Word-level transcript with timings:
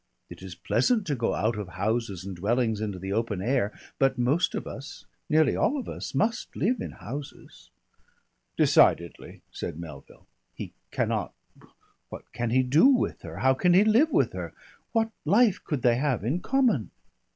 It 0.31 0.41
is 0.41 0.55
pleasant 0.55 1.05
to 1.05 1.15
go 1.15 1.35
out 1.35 1.55
of 1.59 1.67
houses 1.67 2.25
and 2.25 2.35
dwellings 2.35 2.81
into 2.81 2.97
the 2.97 3.13
open 3.13 3.39
air, 3.39 3.71
but 3.99 4.17
most 4.17 4.55
of 4.55 4.65
us, 4.65 5.05
nearly 5.29 5.55
all 5.55 5.77
of 5.77 5.87
us 5.87 6.15
must 6.15 6.55
live 6.55 6.81
in 6.81 6.89
houses." 6.89 7.69
"Decidedly," 8.57 9.43
said 9.51 9.77
Melville. 9.79 10.25
"He 10.55 10.73
cannot 10.89 11.35
What 12.09 12.31
can 12.33 12.49
he 12.49 12.63
do 12.63 12.87
with 12.87 13.21
her? 13.21 13.37
How 13.45 13.53
can 13.53 13.75
he 13.75 13.83
live 13.83 14.09
with 14.11 14.33
her? 14.33 14.55
What 14.91 15.11
life 15.23 15.63
could 15.63 15.83
they 15.83 15.97
have 15.97 16.23
in 16.23 16.39
common?" 16.39 16.89